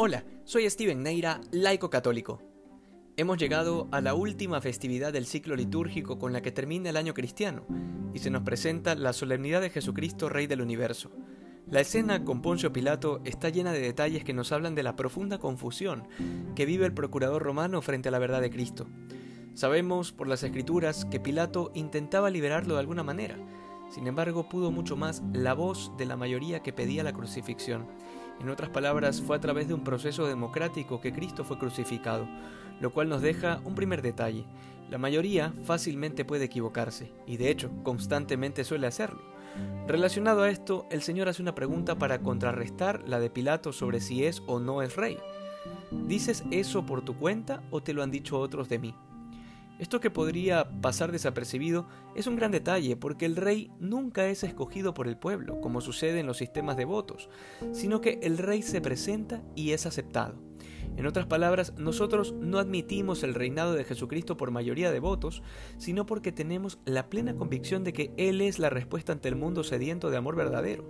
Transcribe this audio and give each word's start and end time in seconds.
Hola, 0.00 0.22
soy 0.44 0.70
Steven 0.70 1.02
Neira, 1.02 1.40
laico 1.50 1.90
católico. 1.90 2.40
Hemos 3.16 3.36
llegado 3.36 3.88
a 3.90 4.00
la 4.00 4.14
última 4.14 4.60
festividad 4.60 5.12
del 5.12 5.26
ciclo 5.26 5.56
litúrgico 5.56 6.20
con 6.20 6.32
la 6.32 6.40
que 6.40 6.52
termina 6.52 6.90
el 6.90 6.96
año 6.96 7.14
cristiano 7.14 7.66
y 8.14 8.20
se 8.20 8.30
nos 8.30 8.44
presenta 8.44 8.94
la 8.94 9.12
solemnidad 9.12 9.60
de 9.60 9.70
Jesucristo, 9.70 10.28
Rey 10.28 10.46
del 10.46 10.60
Universo. 10.60 11.10
La 11.68 11.80
escena 11.80 12.24
con 12.24 12.42
Poncio 12.42 12.72
Pilato 12.72 13.20
está 13.24 13.48
llena 13.48 13.72
de 13.72 13.80
detalles 13.80 14.22
que 14.22 14.34
nos 14.34 14.52
hablan 14.52 14.76
de 14.76 14.84
la 14.84 14.94
profunda 14.94 15.38
confusión 15.38 16.06
que 16.54 16.64
vive 16.64 16.86
el 16.86 16.94
procurador 16.94 17.42
romano 17.42 17.82
frente 17.82 18.08
a 18.08 18.12
la 18.12 18.20
verdad 18.20 18.40
de 18.40 18.50
Cristo. 18.50 18.86
Sabemos 19.54 20.12
por 20.12 20.28
las 20.28 20.44
escrituras 20.44 21.06
que 21.06 21.18
Pilato 21.18 21.72
intentaba 21.74 22.30
liberarlo 22.30 22.74
de 22.74 22.80
alguna 22.80 23.02
manera, 23.02 23.36
sin 23.90 24.06
embargo 24.06 24.48
pudo 24.48 24.70
mucho 24.70 24.96
más 24.96 25.22
la 25.32 25.54
voz 25.54 25.92
de 25.96 26.06
la 26.06 26.16
mayoría 26.16 26.60
que 26.60 26.72
pedía 26.72 27.02
la 27.02 27.12
crucifixión 27.12 27.86
en 28.40 28.50
otras 28.50 28.70
palabras, 28.70 29.20
fue 29.20 29.36
a 29.36 29.40
través 29.40 29.66
de 29.66 29.74
un 29.74 29.82
proceso 29.82 30.26
democrático 30.26 31.00
que 31.00 31.12
Cristo 31.12 31.44
fue 31.44 31.58
crucificado, 31.58 32.28
lo 32.80 32.92
cual 32.92 33.08
nos 33.08 33.20
deja 33.20 33.60
un 33.64 33.74
primer 33.74 34.00
detalle. 34.00 34.44
La 34.90 34.98
mayoría 34.98 35.52
fácilmente 35.64 36.24
puede 36.24 36.44
equivocarse, 36.44 37.12
y 37.26 37.36
de 37.36 37.50
hecho 37.50 37.70
constantemente 37.82 38.62
suele 38.62 38.86
hacerlo. 38.86 39.20
Relacionado 39.88 40.42
a 40.42 40.50
esto, 40.50 40.86
el 40.90 41.02
Señor 41.02 41.28
hace 41.28 41.42
una 41.42 41.54
pregunta 41.54 41.98
para 41.98 42.20
contrarrestar 42.20 43.02
la 43.08 43.18
de 43.18 43.28
Pilato 43.28 43.72
sobre 43.72 44.00
si 44.00 44.24
es 44.24 44.40
o 44.46 44.60
no 44.60 44.82
es 44.82 44.94
rey. 44.94 45.18
¿Dices 45.90 46.44
eso 46.52 46.86
por 46.86 47.02
tu 47.02 47.16
cuenta 47.16 47.62
o 47.70 47.82
te 47.82 47.92
lo 47.92 48.04
han 48.04 48.12
dicho 48.12 48.38
otros 48.38 48.68
de 48.68 48.78
mí? 48.78 48.94
Esto 49.78 50.00
que 50.00 50.10
podría 50.10 50.68
pasar 50.80 51.12
desapercibido 51.12 51.86
es 52.16 52.26
un 52.26 52.34
gran 52.34 52.50
detalle 52.50 52.96
porque 52.96 53.26
el 53.26 53.36
rey 53.36 53.70
nunca 53.78 54.26
es 54.26 54.42
escogido 54.42 54.92
por 54.92 55.06
el 55.06 55.16
pueblo, 55.16 55.60
como 55.60 55.80
sucede 55.80 56.18
en 56.18 56.26
los 56.26 56.38
sistemas 56.38 56.76
de 56.76 56.84
votos, 56.84 57.30
sino 57.72 58.00
que 58.00 58.18
el 58.22 58.38
rey 58.38 58.62
se 58.62 58.80
presenta 58.80 59.42
y 59.54 59.70
es 59.70 59.86
aceptado. 59.86 60.34
En 60.96 61.06
otras 61.06 61.26
palabras, 61.26 61.74
nosotros 61.78 62.34
no 62.40 62.58
admitimos 62.58 63.22
el 63.22 63.34
reinado 63.34 63.74
de 63.74 63.84
Jesucristo 63.84 64.36
por 64.36 64.50
mayoría 64.50 64.90
de 64.90 64.98
votos, 64.98 65.44
sino 65.76 66.06
porque 66.06 66.32
tenemos 66.32 66.80
la 66.84 67.08
plena 67.08 67.36
convicción 67.36 67.84
de 67.84 67.92
que 67.92 68.12
Él 68.16 68.40
es 68.40 68.58
la 68.58 68.70
respuesta 68.70 69.12
ante 69.12 69.28
el 69.28 69.36
mundo 69.36 69.62
sediento 69.62 70.10
de 70.10 70.16
amor 70.16 70.34
verdadero. 70.34 70.84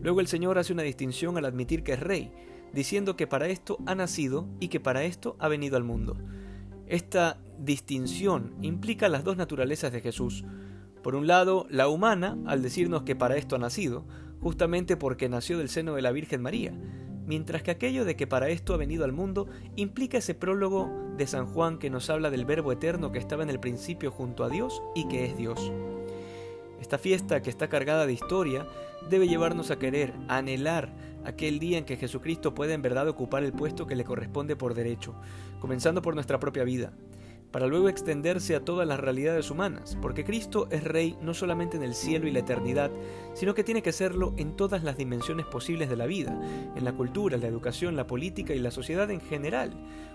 Luego 0.00 0.20
el 0.20 0.28
Señor 0.28 0.58
hace 0.58 0.72
una 0.72 0.82
distinción 0.82 1.36
al 1.36 1.44
admitir 1.44 1.82
que 1.82 1.92
es 1.92 2.00
rey, 2.00 2.32
diciendo 2.72 3.14
que 3.14 3.26
para 3.26 3.48
esto 3.48 3.76
ha 3.84 3.94
nacido 3.94 4.48
y 4.60 4.68
que 4.68 4.80
para 4.80 5.04
esto 5.04 5.36
ha 5.38 5.48
venido 5.48 5.76
al 5.76 5.84
mundo. 5.84 6.16
Esta 6.86 7.38
distinción 7.58 8.54
implica 8.62 9.08
las 9.08 9.24
dos 9.24 9.36
naturalezas 9.36 9.92
de 9.92 10.00
Jesús. 10.00 10.44
Por 11.02 11.14
un 11.14 11.26
lado, 11.26 11.66
la 11.70 11.88
humana, 11.88 12.38
al 12.46 12.62
decirnos 12.62 13.02
que 13.02 13.16
para 13.16 13.36
esto 13.36 13.56
ha 13.56 13.58
nacido, 13.58 14.04
justamente 14.40 14.96
porque 14.96 15.28
nació 15.28 15.58
del 15.58 15.68
seno 15.68 15.94
de 15.94 16.02
la 16.02 16.12
Virgen 16.12 16.42
María, 16.42 16.72
mientras 17.26 17.62
que 17.62 17.70
aquello 17.70 18.04
de 18.04 18.16
que 18.16 18.26
para 18.26 18.48
esto 18.48 18.74
ha 18.74 18.76
venido 18.76 19.04
al 19.04 19.12
mundo 19.12 19.46
implica 19.76 20.18
ese 20.18 20.34
prólogo 20.34 20.90
de 21.16 21.26
San 21.26 21.46
Juan 21.46 21.78
que 21.78 21.90
nos 21.90 22.10
habla 22.10 22.30
del 22.30 22.44
Verbo 22.44 22.72
eterno 22.72 23.12
que 23.12 23.18
estaba 23.18 23.42
en 23.42 23.50
el 23.50 23.60
principio 23.60 24.10
junto 24.10 24.44
a 24.44 24.48
Dios 24.48 24.82
y 24.94 25.06
que 25.08 25.26
es 25.26 25.36
Dios. 25.36 25.72
Esta 26.80 26.98
fiesta 26.98 27.42
que 27.42 27.50
está 27.50 27.68
cargada 27.68 28.06
de 28.06 28.12
historia 28.12 28.66
debe 29.08 29.28
llevarnos 29.28 29.70
a 29.70 29.78
querer, 29.78 30.12
anhelar 30.28 30.92
aquel 31.24 31.58
día 31.58 31.78
en 31.78 31.84
que 31.84 31.96
Jesucristo 31.96 32.54
pueda 32.54 32.74
en 32.74 32.82
verdad 32.82 33.08
ocupar 33.08 33.44
el 33.44 33.52
puesto 33.52 33.86
que 33.86 33.96
le 33.96 34.04
corresponde 34.04 34.56
por 34.56 34.74
derecho, 34.74 35.14
comenzando 35.60 36.02
por 36.02 36.14
nuestra 36.14 36.38
propia 36.38 36.64
vida 36.64 36.92
para 37.52 37.66
luego 37.66 37.88
extenderse 37.88 38.56
a 38.56 38.64
todas 38.64 38.88
las 38.88 38.98
realidades 38.98 39.50
humanas, 39.50 39.96
porque 40.00 40.24
Cristo 40.24 40.66
es 40.70 40.82
Rey 40.82 41.16
no 41.20 41.34
solamente 41.34 41.76
en 41.76 41.82
el 41.82 41.94
cielo 41.94 42.26
y 42.26 42.32
la 42.32 42.40
eternidad, 42.40 42.90
sino 43.34 43.54
que 43.54 43.62
tiene 43.62 43.82
que 43.82 43.92
serlo 43.92 44.32
en 44.36 44.56
todas 44.56 44.82
las 44.82 44.96
dimensiones 44.96 45.46
posibles 45.46 45.88
de 45.88 45.96
la 45.96 46.06
vida, 46.06 46.38
en 46.74 46.84
la 46.84 46.92
cultura, 46.92 47.36
la 47.36 47.46
educación, 47.46 47.94
la 47.94 48.06
política 48.06 48.54
y 48.54 48.58
la 48.58 48.70
sociedad 48.70 49.10
en 49.10 49.20
general. 49.20 49.72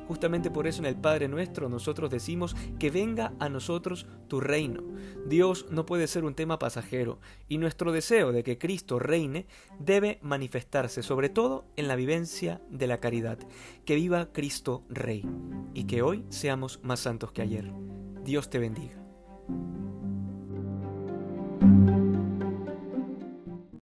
Justamente 0.08 0.50
por 0.50 0.68
eso 0.68 0.80
en 0.80 0.86
el 0.86 0.96
Padre 0.96 1.28
nuestro 1.28 1.70
nosotros 1.70 2.10
decimos 2.10 2.56
que 2.80 2.90
venga 2.90 3.34
a 3.40 3.50
nosotros 3.50 4.08
tu 4.28 4.40
reino. 4.40 4.82
Dios 5.28 5.68
no 5.70 5.86
puede 5.86 6.08
ser 6.08 6.24
un 6.24 6.34
tema 6.34 6.58
pasajero, 6.60 7.20
y 7.50 7.58
nuestro 7.58 7.92
deseo 7.92 8.32
de 8.32 8.44
que 8.44 8.58
Cristo 8.58 9.00
reine 9.00 9.46
debe 9.80 10.20
manifestarse 10.22 11.04
sobre 11.04 11.30
todo 11.30 11.66
en 11.76 11.88
la 11.88 11.96
vivencia 11.96 12.62
de 12.70 12.88
la 12.88 13.00
caridad. 13.00 13.38
Que 13.86 13.96
viva 13.96 14.30
Cristo 14.32 14.84
Rey, 14.90 15.26
y 15.78 15.84
que 15.84 16.02
hoy 16.02 16.26
seamos 16.30 16.80
más 16.82 17.02
santos 17.02 17.32
que 17.32 17.44
ayer. 17.44 17.72
Dios 18.24 18.50
te 18.50 18.58
bendiga. 18.58 18.96